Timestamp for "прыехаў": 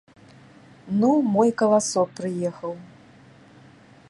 2.21-2.73